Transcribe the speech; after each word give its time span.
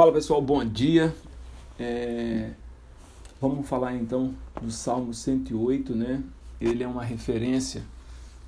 Fala 0.00 0.12
pessoal, 0.12 0.40
bom 0.40 0.64
dia. 0.64 1.14
É... 1.78 2.52
Vamos 3.38 3.68
falar 3.68 3.94
então 3.94 4.34
do 4.58 4.70
Salmo 4.70 5.12
108, 5.12 5.94
né? 5.94 6.24
Ele 6.58 6.82
é 6.82 6.88
uma 6.88 7.04
referência 7.04 7.82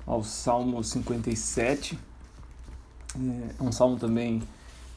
ao 0.03 0.23
Salmo 0.23 0.83
57. 0.83 1.99
É 3.59 3.61
um 3.61 3.71
salmo 3.71 3.99
também 3.99 4.41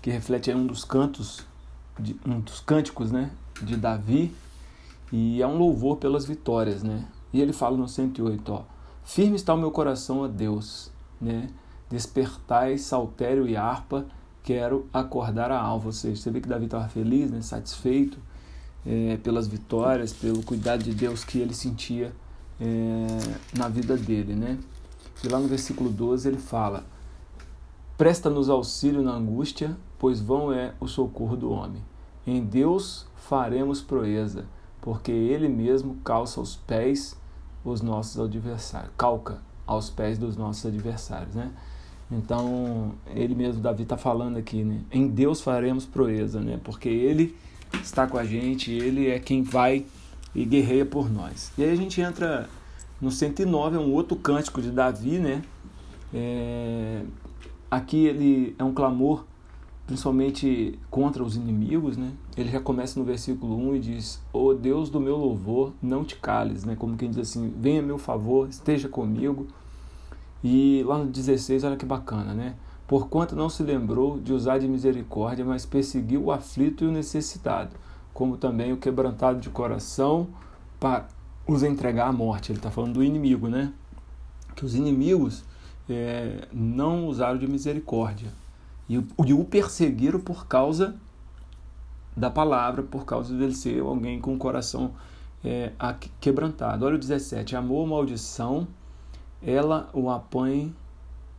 que 0.00 0.08
reflete 0.08 0.50
um 0.50 0.66
dos 0.66 0.82
cantos, 0.82 1.44
de, 2.00 2.18
um 2.24 2.40
dos 2.40 2.60
cânticos, 2.60 3.12
né? 3.12 3.30
De 3.60 3.76
Davi 3.76 4.34
e 5.12 5.42
é 5.42 5.46
um 5.46 5.58
louvor 5.58 5.98
pelas 5.98 6.24
vitórias, 6.24 6.82
né? 6.82 7.06
E 7.34 7.42
ele 7.42 7.52
fala 7.52 7.76
no 7.76 7.86
108, 7.86 8.50
ó: 8.50 8.64
Firme 9.04 9.36
está 9.36 9.52
o 9.52 9.58
meu 9.58 9.70
coração 9.70 10.24
a 10.24 10.26
Deus, 10.26 10.90
né? 11.20 11.50
Despertai 11.90 12.78
saltério 12.78 13.46
e 13.46 13.54
harpa 13.58 14.06
quero 14.46 14.86
acordar 14.92 15.50
a 15.50 15.60
alva. 15.60 15.86
Ou 15.86 15.92
seja, 15.92 16.22
você 16.22 16.30
vê 16.30 16.40
que 16.40 16.48
Davi 16.48 16.66
estava 16.66 16.88
feliz, 16.88 17.30
né, 17.30 17.42
satisfeito 17.42 18.18
é, 18.86 19.18
pelas 19.18 19.48
vitórias, 19.48 20.12
pelo 20.12 20.42
cuidado 20.42 20.84
de 20.84 20.94
Deus 20.94 21.24
que 21.24 21.38
ele 21.38 21.52
sentia 21.52 22.14
é, 22.60 23.06
na 23.58 23.68
vida 23.68 23.96
dele. 23.96 24.34
Né? 24.34 24.58
E 25.22 25.28
lá 25.28 25.40
no 25.40 25.48
versículo 25.48 25.90
12 25.90 26.28
ele 26.28 26.38
fala: 26.38 26.86
Presta-nos 27.98 28.48
auxílio 28.48 29.02
na 29.02 29.12
angústia, 29.12 29.76
pois 29.98 30.20
vão 30.20 30.52
é 30.52 30.72
o 30.78 30.86
socorro 30.86 31.36
do 31.36 31.50
homem. 31.50 31.82
Em 32.24 32.42
Deus 32.42 33.06
faremos 33.16 33.80
proeza, 33.82 34.46
porque 34.80 35.10
Ele 35.10 35.48
mesmo 35.48 35.96
calça 36.04 36.40
os 36.40 36.56
pés 36.56 37.16
os 37.64 37.80
nossos 37.82 38.20
adversários, 38.20 38.92
calca 38.96 39.38
aos 39.66 39.90
pés 39.90 40.16
dos 40.18 40.36
nossos 40.36 40.64
adversários, 40.64 41.34
né? 41.34 41.50
Então, 42.10 42.92
ele 43.14 43.34
mesmo, 43.34 43.60
Davi, 43.60 43.82
está 43.82 43.96
falando 43.96 44.36
aqui, 44.36 44.62
né? 44.62 44.80
Em 44.92 45.08
Deus 45.08 45.40
faremos 45.40 45.84
proeza, 45.84 46.40
né? 46.40 46.60
Porque 46.62 46.88
ele 46.88 47.34
está 47.82 48.06
com 48.06 48.16
a 48.16 48.24
gente, 48.24 48.70
ele 48.70 49.08
é 49.08 49.18
quem 49.18 49.42
vai 49.42 49.84
e 50.34 50.44
guerreia 50.44 50.86
por 50.86 51.10
nós. 51.10 51.52
E 51.58 51.64
aí 51.64 51.70
a 51.70 51.76
gente 51.76 52.00
entra 52.00 52.48
no 53.00 53.10
109, 53.10 53.76
é 53.76 53.80
um 53.80 53.92
outro 53.92 54.16
cântico 54.16 54.62
de 54.62 54.70
Davi, 54.70 55.18
né? 55.18 55.42
É... 56.14 57.02
Aqui 57.70 58.06
ele 58.06 58.54
é 58.58 58.62
um 58.62 58.72
clamor 58.72 59.24
principalmente 59.86 60.78
contra 60.90 61.22
os 61.22 61.36
inimigos, 61.36 61.96
né? 61.96 62.12
Ele 62.36 62.50
já 62.50 62.60
começa 62.60 62.98
no 62.98 63.04
versículo 63.04 63.56
1 63.56 63.76
e 63.76 63.80
diz: 63.80 64.20
"O 64.32 64.52
Deus 64.52 64.90
do 64.90 65.00
meu 65.00 65.16
louvor, 65.16 65.72
não 65.80 66.04
te 66.04 66.16
cales", 66.16 66.64
né? 66.64 66.74
Como 66.76 66.96
quem 66.96 67.08
diz 67.08 67.18
assim: 67.18 67.52
"Venha 67.56 67.82
meu 67.82 67.98
favor, 67.98 68.48
esteja 68.48 68.88
comigo". 68.88 69.46
E 70.48 70.84
lá 70.84 70.96
no 70.96 71.06
16, 71.06 71.64
olha 71.64 71.76
que 71.76 71.84
bacana, 71.84 72.32
né? 72.32 72.54
Porquanto 72.86 73.34
não 73.34 73.50
se 73.50 73.64
lembrou 73.64 74.20
de 74.20 74.32
usar 74.32 74.58
de 74.58 74.68
misericórdia, 74.68 75.44
mas 75.44 75.66
perseguiu 75.66 76.26
o 76.26 76.30
aflito 76.30 76.84
e 76.84 76.86
o 76.86 76.92
necessitado, 76.92 77.74
como 78.14 78.36
também 78.36 78.72
o 78.72 78.76
quebrantado 78.76 79.40
de 79.40 79.50
coração, 79.50 80.28
para 80.78 81.08
os 81.48 81.64
entregar 81.64 82.06
à 82.06 82.12
morte. 82.12 82.52
Ele 82.52 82.60
está 82.60 82.70
falando 82.70 82.92
do 82.92 83.02
inimigo, 83.02 83.48
né? 83.48 83.72
Que 84.54 84.64
os 84.64 84.76
inimigos 84.76 85.42
é, 85.90 86.46
não 86.52 87.08
usaram 87.08 87.38
de 87.38 87.48
misericórdia 87.48 88.32
e 88.88 88.98
o 88.98 89.44
perseguiram 89.44 90.20
por 90.20 90.46
causa 90.46 90.94
da 92.16 92.30
palavra, 92.30 92.84
por 92.84 93.04
causa 93.04 93.36
dele 93.36 93.52
ser 93.52 93.80
alguém 93.80 94.20
com 94.20 94.32
o 94.32 94.38
coração 94.38 94.92
é, 95.44 95.72
quebrantado. 96.20 96.86
Olha 96.86 96.94
o 96.94 97.00
17: 97.00 97.56
amor 97.56 97.84
maldição 97.88 98.68
ela 99.46 99.88
o 99.94 100.10
apanhe, 100.10 100.74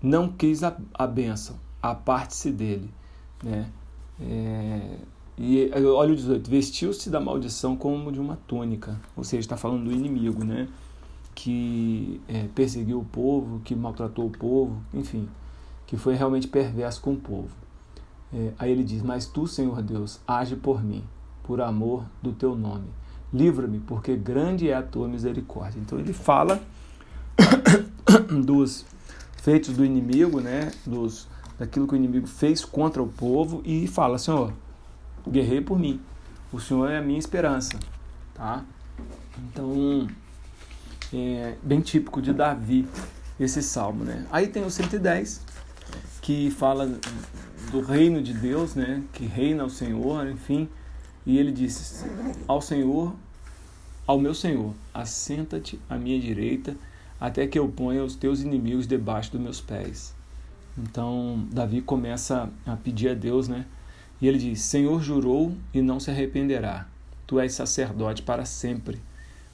não 0.02 0.30
quis 0.30 0.64
a, 0.64 0.76
a 0.94 1.06
bênção, 1.06 1.58
aparte-se 1.82 2.52
dele. 2.52 2.90
Né? 3.44 3.70
É, 4.22 4.98
e 5.38 5.70
olha 5.76 6.14
o 6.14 6.16
18, 6.16 6.50
vestiu-se 6.50 7.10
da 7.10 7.20
maldição 7.20 7.76
como 7.76 8.12
de 8.12 8.20
uma 8.20 8.38
túnica, 8.48 9.00
ou 9.16 9.24
seja, 9.24 9.42
está 9.42 9.58
falando 9.58 9.84
do 9.84 9.92
inimigo, 9.92 10.44
né? 10.44 10.70
que 11.36 12.20
é, 12.28 12.48
perseguiu 12.56 13.00
o 13.00 13.06
povo, 13.06 13.60
que 13.60 13.76
maltratou 13.76 14.26
o 14.26 14.32
povo, 14.32 14.82
enfim, 14.92 15.30
que 15.86 15.96
foi 15.96 16.16
realmente 16.16 16.48
perverso 16.48 17.02
com 17.02 17.14
o 17.14 17.18
povo. 17.18 17.50
É, 18.34 18.54
aí 18.58 18.72
ele 18.72 18.84
diz: 18.84 19.04
Mas 19.04 19.28
tu, 19.28 19.46
Senhor 19.46 19.84
Deus, 19.84 20.20
age 20.28 20.56
por 20.56 20.84
mim, 20.84 21.04
por 21.44 21.62
amor 21.62 22.06
do 22.24 22.32
teu 22.32 22.56
nome. 22.56 22.88
Livra-me, 23.32 23.80
porque 23.80 24.16
grande 24.16 24.68
é 24.68 24.74
a 24.74 24.82
tua 24.82 25.08
misericórdia. 25.08 25.80
Então 25.80 26.00
ele 26.00 26.12
fala 26.12 26.60
dos 28.44 28.86
feitos 29.42 29.76
do 29.76 29.86
inimigo, 29.86 30.42
né? 30.42 30.72
Dos, 30.86 31.28
daquilo 31.58 31.88
que 31.88 31.94
o 31.94 31.96
inimigo 31.96 32.28
fez 32.28 32.64
contra 32.66 33.02
o 33.02 33.08
povo 33.08 33.62
e 33.66 33.88
fala, 33.88 34.18
Senhor, 34.18 34.54
guerrei 35.28 35.62
por 35.62 35.80
mim. 35.80 36.00
O 36.52 36.60
Senhor 36.60 36.90
é 36.90 36.98
a 36.98 37.02
minha 37.02 37.20
esperança, 37.20 37.78
tá? 38.34 38.64
Então, 39.38 40.08
é 41.14 41.56
bem 41.62 41.82
típico 41.82 42.22
de 42.22 42.34
Davi 42.34 42.88
esse 43.40 43.62
salmo, 43.62 44.04
né? 44.04 44.26
Aí 44.32 44.48
tem 44.48 44.64
o 44.64 44.70
110, 44.70 45.42
que 46.22 46.50
fala 46.52 47.00
do 47.72 47.82
reino 47.82 48.22
de 48.22 48.34
Deus, 48.34 48.76
né? 48.76 49.04
Que 49.14 49.26
reina 49.26 49.64
o 49.64 49.70
Senhor, 49.70 50.28
enfim. 50.28 50.68
E 51.26 51.38
ele 51.38 51.52
disse: 51.52 52.06
Ao 52.48 52.62
Senhor, 52.62 53.14
ao 54.06 54.20
meu 54.20 54.34
Senhor, 54.34 54.74
assenta-te 54.94 55.80
à 55.90 55.98
minha 55.98 56.20
direita 56.20 56.76
até 57.20 57.48
que 57.48 57.58
eu 57.58 57.68
ponha 57.68 58.04
os 58.04 58.16
teus 58.16 58.42
inimigos 58.42 58.88
debaixo 58.88 59.32
dos 59.32 59.42
meus 59.42 59.62
pés. 59.62 60.16
Então, 60.78 61.48
Davi 61.52 61.82
começa 61.82 62.50
a 62.66 62.76
pedir 62.76 63.10
a 63.10 63.14
Deus, 63.14 63.48
né? 63.48 63.66
E 64.22 64.28
ele 64.28 64.38
diz: 64.38 64.62
Senhor 64.62 65.02
jurou 65.02 65.56
e 65.74 65.82
não 65.82 66.00
se 66.00 66.12
arrependerá. 66.12 66.88
Tu 67.26 67.40
és 67.40 67.54
sacerdote 67.54 68.22
para 68.22 68.46
sempre. 68.46 69.02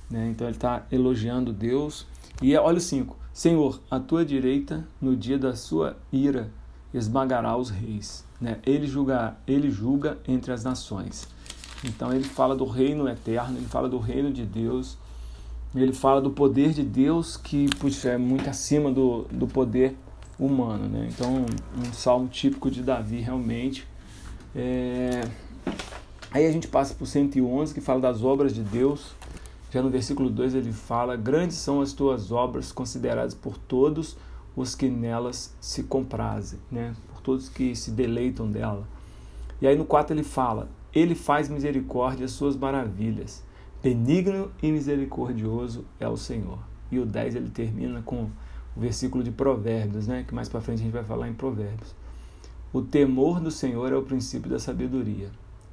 Né? 0.09 0.29
Então, 0.29 0.47
ele 0.47 0.57
está 0.57 0.85
elogiando 0.91 1.53
Deus. 1.53 2.05
E 2.41 2.55
olha 2.55 2.77
o 2.77 2.81
5: 2.81 3.15
Senhor, 3.33 3.81
a 3.89 3.99
tua 3.99 4.25
direita, 4.25 4.85
no 5.01 5.15
dia 5.15 5.37
da 5.37 5.55
sua 5.55 5.97
ira, 6.11 6.51
esmagará 6.93 7.55
os 7.55 7.69
reis. 7.69 8.25
Né? 8.39 8.59
Ele, 8.65 8.85
julga, 8.85 9.37
ele 9.47 9.71
julga 9.71 10.17
entre 10.27 10.51
as 10.51 10.63
nações. 10.63 11.27
Então, 11.85 12.13
ele 12.13 12.23
fala 12.23 12.55
do 12.55 12.65
reino 12.65 13.07
eterno, 13.07 13.57
ele 13.57 13.67
fala 13.67 13.87
do 13.87 13.97
reino 13.97 14.31
de 14.31 14.45
Deus 14.45 14.97
ele 15.81 15.93
fala 15.93 16.21
do 16.21 16.29
poder 16.29 16.71
de 16.71 16.83
Deus 16.83 17.35
que 17.35 17.67
puxa, 17.77 18.09
é 18.09 18.17
muito 18.17 18.47
acima 18.49 18.91
do, 18.91 19.23
do 19.31 19.47
poder 19.47 19.95
humano. 20.37 20.87
Né? 20.87 21.09
Então, 21.11 21.45
um 21.77 21.93
salmo 21.93 22.27
típico 22.27 22.69
de 22.69 22.83
Davi, 22.83 23.19
realmente. 23.19 23.87
É... 24.55 25.21
Aí 26.31 26.45
a 26.45 26.51
gente 26.51 26.67
passa 26.67 26.93
para 26.93 27.03
o 27.03 27.07
111, 27.07 27.73
que 27.73 27.81
fala 27.81 27.99
das 27.99 28.23
obras 28.23 28.53
de 28.53 28.61
Deus. 28.61 29.15
Já 29.71 29.81
no 29.81 29.89
versículo 29.89 30.29
2 30.29 30.53
ele 30.53 30.71
fala: 30.71 31.15
Grandes 31.15 31.57
são 31.57 31.81
as 31.81 31.93
tuas 31.93 32.31
obras, 32.31 32.71
consideradas 32.71 33.33
por 33.33 33.57
todos 33.57 34.15
os 34.55 34.75
que 34.75 34.87
nelas 34.87 35.55
se 35.59 35.83
comprazem, 35.83 36.59
né? 36.71 36.93
por 37.11 37.21
todos 37.21 37.49
que 37.49 37.75
se 37.75 37.89
deleitam 37.89 38.49
dela. 38.49 38.87
E 39.59 39.67
aí 39.67 39.75
no 39.75 39.85
4 39.85 40.15
ele 40.15 40.23
fala: 40.23 40.69
Ele 40.93 41.15
faz 41.15 41.49
misericórdia, 41.49 42.25
as 42.25 42.31
suas 42.31 42.55
maravilhas 42.55 43.43
benigno 43.83 44.49
e 44.61 44.71
misericordioso 44.71 45.83
é 45.99 46.07
o 46.07 46.15
Senhor. 46.15 46.57
E 46.89 46.97
o 46.97 47.05
10 47.05 47.35
ele 47.35 47.49
termina 47.49 48.01
com 48.01 48.29
o 48.75 48.79
versículo 48.79 49.21
de 49.21 49.29
Provérbios, 49.29 50.07
né? 50.07 50.23
que 50.25 50.33
mais 50.33 50.47
para 50.47 50.61
frente 50.61 50.79
a 50.79 50.83
gente 50.83 50.93
vai 50.93 51.03
falar 51.03 51.27
em 51.27 51.33
Provérbios. 51.33 51.93
O 52.71 52.81
temor 52.81 53.41
do 53.41 53.51
Senhor 53.51 53.91
é 53.91 53.95
o 53.95 54.01
princípio 54.01 54.49
da 54.49 54.57
sabedoria. 54.57 55.29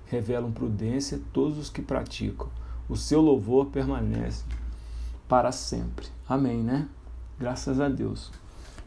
Revelam 0.07 0.51
prudência 0.51 1.21
todos 1.33 1.57
os 1.57 1.71
que 1.71 1.81
praticam. 1.81 2.49
O 2.89 2.97
seu 2.97 3.21
louvor 3.21 3.67
permanece 3.67 4.45
para 5.29 5.53
sempre. 5.53 6.09
Amém, 6.29 6.59
né? 6.59 6.89
Graças 7.39 7.81
a 7.81 7.89
Deus. 7.89 8.33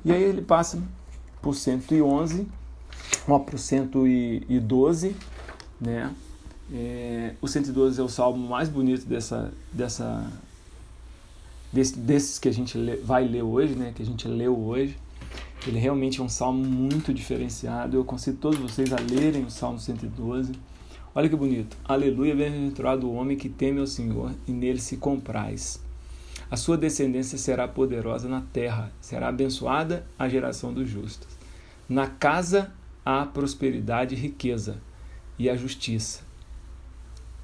E 0.04 0.12
aí 0.12 0.22
ele 0.22 0.42
passa 0.42 0.84
o 1.42 1.54
111, 1.54 2.46
ó, 3.28 3.38
o 3.38 3.58
112, 3.58 5.16
né? 5.80 6.14
É, 6.72 7.34
o 7.42 7.48
112 7.48 8.00
é 8.00 8.04
o 8.04 8.10
salmo 8.10 8.48
mais 8.48 8.70
bonito 8.70 9.06
dessa, 9.06 9.52
dessa, 9.72 10.32
desse, 11.72 11.98
desses 11.98 12.40
que 12.40 12.48
a 12.48 12.54
gente 12.54 12.78
vai 13.04 13.28
ler 13.28 13.42
hoje, 13.42 13.76
né? 13.76 13.92
que 13.96 14.02
a 14.02 14.06
gente 14.06 14.28
leu 14.28 14.58
hoje. 14.58 14.98
Ele 15.66 15.80
realmente 15.80 16.20
é 16.20 16.24
um 16.24 16.30
salmo 16.30 16.64
muito 16.64 17.14
diferenciado. 17.14 17.96
Eu 17.96 18.04
consigo 18.04 18.38
todos 18.38 18.60
vocês 18.60 18.92
a 18.92 18.98
lerem 19.00 19.46
o 19.46 19.50
salmo 19.50 19.80
112. 19.80 20.52
Olha 21.16 21.30
que 21.30 21.36
bonito. 21.36 21.78
Aleluia, 21.86 22.36
bem-aventurado 22.36 23.08
o 23.08 23.14
homem 23.14 23.38
que 23.38 23.48
teme 23.48 23.80
ao 23.80 23.88
Senhor 23.88 24.34
e 24.48 24.52
nele 24.52 24.80
se 24.80 24.98
compraz. 24.98 25.82
A 26.50 26.58
sua 26.58 26.78
descendência 26.78 27.38
será 27.38 27.68
poderosa 27.68 28.28
na 28.28 28.42
terra, 28.42 28.92
será 29.00 29.30
abençoada 29.30 30.06
a 30.20 30.28
geração 30.28 30.74
dos 30.74 30.90
justos. 30.90 31.28
Na 31.88 32.08
casa 32.08 32.72
há 33.06 33.26
prosperidade 33.26 34.16
e 34.16 34.18
riqueza, 34.18 34.78
e 35.38 35.50
a 35.50 35.56
justiça. 35.56 36.22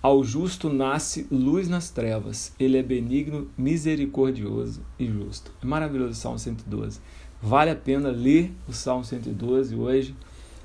Ao 0.01 0.23
justo 0.23 0.71
nasce 0.71 1.27
luz 1.29 1.67
nas 1.67 1.89
trevas. 1.89 2.53
Ele 2.59 2.77
é 2.77 2.83
benigno, 2.83 3.49
misericordioso 3.57 4.81
e 4.97 5.05
justo. 5.05 5.51
É 5.61 5.65
maravilhoso 5.65 6.11
o 6.11 6.15
Salmo 6.15 6.39
112. 6.39 6.99
Vale 7.41 7.71
a 7.71 7.75
pena 7.75 8.09
ler 8.09 8.53
o 8.67 8.73
Salmo 8.73 9.03
112 9.03 9.75
hoje 9.75 10.15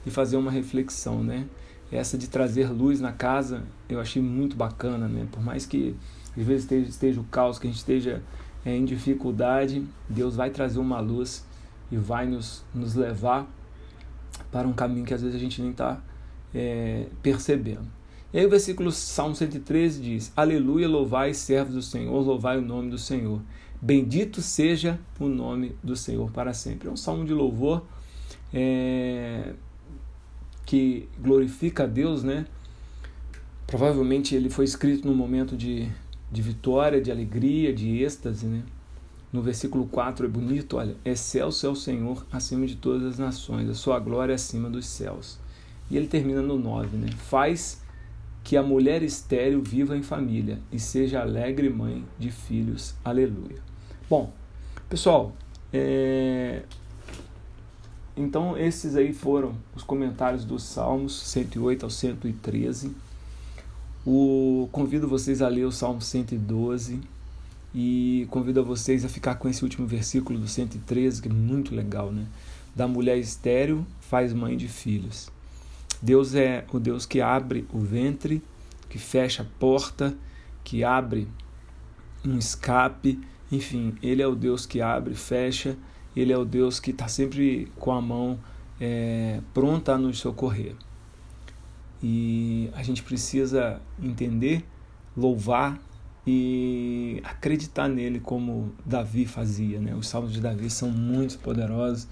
e 0.07 0.11
fazer 0.11 0.37
uma 0.37 0.51
reflexão, 0.51 1.23
né? 1.23 1.47
essa 1.91 2.19
de 2.19 2.29
trazer 2.29 2.71
luz 2.71 3.01
na 3.01 3.13
casa, 3.13 3.63
eu 3.89 4.01
achei 4.01 4.21
muito 4.21 4.57
bacana, 4.57 5.07
né? 5.07 5.27
Por 5.31 5.43
mais 5.43 5.65
que 5.65 5.95
às 6.37 6.45
vezes 6.45 6.63
esteja, 6.65 6.89
esteja 6.89 7.21
o 7.21 7.25
caos, 7.25 7.59
que 7.59 7.67
a 7.67 7.71
gente 7.71 7.79
esteja 7.79 8.23
é, 8.65 8.77
em 8.77 8.85
dificuldade, 8.85 9.87
Deus 10.09 10.35
vai 10.37 10.51
trazer 10.51 10.81
uma 10.81 10.99
luz 11.01 11.47
e 11.93 11.97
vai 11.97 12.27
nos, 12.27 12.65
nos 12.75 12.95
levar 12.95 13.47
para 14.51 14.67
um 14.67 14.73
caminho 14.73 15.07
que 15.07 15.15
às 15.15 15.23
vezes 15.23 15.37
a 15.37 15.39
gente 15.39 15.63
nem 15.63 15.71
está 15.71 16.01
é, 16.53 17.07
percebendo. 17.23 17.87
E 18.35 18.39
aí 18.41 18.47
o 18.47 18.51
versículo 18.51 18.91
Salmo 18.91 19.37
113 19.37 20.03
diz: 20.03 20.33
Aleluia, 20.35 20.89
louvai 20.89 21.33
servos 21.33 21.73
do 21.73 21.83
Senhor, 21.83 22.21
louvai 22.21 22.59
o 22.59 22.61
nome 22.61 22.91
do 22.91 22.99
Senhor. 22.99 23.41
Bendito 23.81 24.43
seja 24.43 24.99
o 25.21 25.29
nome 25.29 25.77
do 25.81 25.95
Senhor 25.95 26.29
para 26.33 26.53
sempre. 26.53 26.89
É 26.89 26.91
um 26.91 26.97
salmo 26.97 27.25
de 27.25 27.33
louvor 27.33 27.85
é, 28.53 29.53
que 30.67 31.09
glorifica 31.17 31.85
a 31.85 31.87
Deus, 31.87 32.25
né? 32.25 32.45
Provavelmente 33.69 34.35
ele 34.35 34.51
foi 34.51 34.65
escrito 34.65 35.07
num 35.07 35.15
momento 35.15 35.57
de, 35.57 35.89
de 36.33 36.43
vitória, 36.43 37.01
de 37.01 37.13
alegria, 37.13 37.73
de 37.73 38.03
êxtase, 38.03 38.47
né? 38.47 38.65
No 39.33 39.43
versículo 39.43 39.87
4 39.87 40.27
é 40.27 40.29
bonito, 40.29 40.77
olha, 40.77 40.97
excelso 41.05 41.67
é 41.67 41.69
o 41.69 41.77
Senhor 41.77 42.27
acima 42.33 42.67
de 42.67 42.75
todas 42.75 43.05
as 43.05 43.17
nações, 43.17 43.69
a 43.69 43.75
sua 43.75 44.01
glória 44.01 44.33
é 44.33 44.35
acima 44.35 44.69
dos 44.69 44.87
céus. 44.87 45.39
E 45.89 45.97
ele 45.97 46.09
termina 46.09 46.43
no 46.43 46.59
9, 46.59 46.97
né? 46.97 47.09
Faz 47.17 47.84
que 48.45 48.59
a 48.59 48.63
mulher 48.63 49.03
estéril 49.03 49.63
viva 49.63 49.97
em 49.97 50.03
família 50.03 50.59
e 50.71 50.79
seja 50.79 51.23
alegre 51.23 51.71
mãe 51.71 52.05
de 52.19 52.31
filhos. 52.31 52.95
Aleluia. 53.03 53.57
Bom, 54.09 54.31
pessoal, 54.87 55.33
é... 55.73 56.63
então 58.15 58.57
esses 58.57 58.97
aí 58.97 59.15
foram 59.15 59.57
os 59.75 59.83
comentários 59.83 60.45
dos 60.45 60.63
Salmos 60.63 61.23
108 61.23 61.85
ao 61.87 61.91
113. 61.91 62.95
O... 64.07 64.69
Convido 64.71 65.09
vocês 65.09 65.41
a 65.41 65.49
ler 65.49 65.65
o 65.65 65.73
Salmo 65.73 66.03
112 66.03 67.01
e 67.75 68.29
convido 68.31 68.61
a 68.61 68.63
vocês 68.63 69.07
a 69.07 69.09
ficar 69.09 69.37
com 69.37 69.49
esse 69.49 69.65
último 69.65 69.87
versículo 69.87 70.39
do 70.39 70.47
113, 70.47 71.23
que 71.23 71.29
é 71.29 71.33
muito 71.33 71.75
legal, 71.75 72.13
né? 72.13 72.27
Da 72.77 72.87
mulher 72.87 73.17
estéril 73.17 73.87
faz 74.01 74.35
mãe 74.35 74.55
de 74.55 74.69
filhos. 74.69 75.33
Deus 76.01 76.35
é 76.35 76.65
o 76.73 76.79
Deus 76.79 77.07
que 77.07 77.21
abre 77.21 77.67
o 77.73 77.79
ventre, 77.79 78.43
que 78.89 78.99
fecha 78.99 79.43
a 79.43 79.47
porta, 79.59 80.17
que 80.63 80.85
abre 80.85 81.29
um 82.25 82.39
escape, 82.39 83.21
enfim, 83.51 83.95
Ele 84.03 84.23
é 84.23 84.27
o 84.27 84.35
Deus 84.35 84.67
que 84.67 84.81
abre, 84.81 85.15
fecha, 85.15 85.77
Ele 86.15 86.33
é 86.33 86.39
o 86.39 86.45
Deus 86.45 86.81
que 86.81 86.91
está 86.91 87.09
sempre 87.09 87.71
com 87.77 87.93
a 87.93 88.01
mão 88.01 88.39
é, 88.81 89.41
pronta 89.53 89.95
a 89.95 89.99
nos 89.99 90.19
socorrer. 90.19 90.75
E 92.03 92.71
a 92.75 92.83
gente 92.83 93.03
precisa 93.03 93.81
entender, 94.03 94.65
louvar 95.17 95.81
e 96.27 97.21
acreditar 97.25 97.89
nele 97.89 98.21
como 98.21 98.73
Davi 98.85 99.27
fazia. 99.27 99.81
Né? 99.81 99.95
Os 99.95 100.09
salmos 100.09 100.33
de 100.33 100.41
Davi 100.41 100.69
são 100.71 100.91
muito 100.91 101.39
poderosos 101.39 102.09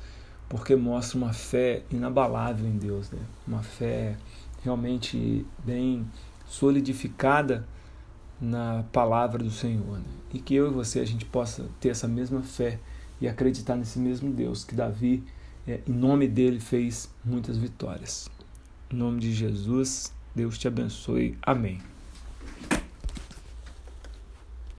porque 0.53 0.77
mostra 0.77 1.17
uma 1.17 1.33
fé 1.33 1.83
inabalável 1.91 2.67
em 2.67 2.77
Deus, 2.77 3.11
né? 3.11 3.21
uma 3.49 3.63
fé 3.63 4.19
realmente 4.63 5.47
bem 5.65 6.07
solidificada 6.45 7.67
na 8.39 8.85
palavra 8.93 9.43
do 9.43 9.51
Senhor. 9.51 9.97
Né? 9.97 10.05
E 10.31 10.39
que 10.39 10.55
eu 10.55 10.67
e 10.67 10.71
você 10.71 11.01
a 11.01 11.07
gente 11.07 11.25
possa 11.25 11.65
ter 11.81 11.89
essa 11.89 12.07
mesma 12.07 12.43
fé 12.43 12.79
e 13.19 13.27
acreditar 13.27 13.77
nesse 13.77 13.99
mesmo 13.99 14.31
Deus 14.31 14.63
que 14.63 14.75
Davi, 14.75 15.25
é, 15.67 15.81
em 15.89 15.93
nome 15.93 16.29
dele, 16.29 16.61
fez 16.61 17.09
muitas 17.25 17.57
vitórias. 17.57 18.29
Em 18.93 18.97
nome 18.97 19.21
de 19.21 19.33
Jesus, 19.33 20.13
Deus 20.35 20.59
te 20.59 20.69
abençoe. 20.69 21.35
Amém. 21.41 21.92